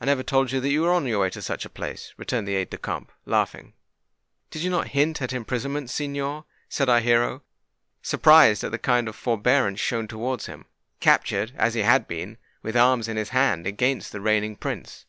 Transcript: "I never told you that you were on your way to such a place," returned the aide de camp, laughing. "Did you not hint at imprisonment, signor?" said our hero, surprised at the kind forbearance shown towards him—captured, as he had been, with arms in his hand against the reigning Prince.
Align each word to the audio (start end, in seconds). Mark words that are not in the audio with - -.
"I 0.00 0.06
never 0.06 0.24
told 0.24 0.50
you 0.50 0.58
that 0.58 0.70
you 0.72 0.82
were 0.82 0.90
on 0.92 1.06
your 1.06 1.20
way 1.20 1.30
to 1.30 1.40
such 1.40 1.64
a 1.64 1.70
place," 1.70 2.14
returned 2.16 2.48
the 2.48 2.56
aide 2.56 2.70
de 2.70 2.76
camp, 2.78 3.12
laughing. 3.26 3.74
"Did 4.50 4.62
you 4.64 4.70
not 4.70 4.88
hint 4.88 5.22
at 5.22 5.32
imprisonment, 5.32 5.88
signor?" 5.88 6.46
said 6.68 6.88
our 6.88 6.98
hero, 6.98 7.44
surprised 8.02 8.64
at 8.64 8.72
the 8.72 8.78
kind 8.80 9.06
forbearance 9.14 9.78
shown 9.78 10.08
towards 10.08 10.46
him—captured, 10.46 11.52
as 11.56 11.74
he 11.74 11.82
had 11.82 12.08
been, 12.08 12.38
with 12.62 12.76
arms 12.76 13.06
in 13.06 13.16
his 13.16 13.28
hand 13.28 13.64
against 13.68 14.10
the 14.10 14.20
reigning 14.20 14.56
Prince. 14.56 15.06